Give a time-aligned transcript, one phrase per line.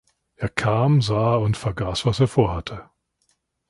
[0.35, 2.89] Er kam, sah und vergaß was er vor hatte.